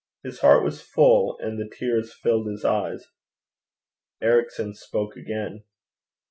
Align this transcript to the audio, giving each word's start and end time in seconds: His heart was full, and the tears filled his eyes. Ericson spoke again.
His 0.23 0.39
heart 0.39 0.63
was 0.63 0.81
full, 0.81 1.37
and 1.39 1.59
the 1.59 1.69
tears 1.69 2.11
filled 2.11 2.47
his 2.47 2.65
eyes. 2.65 3.05
Ericson 4.19 4.73
spoke 4.73 5.15
again. 5.15 5.63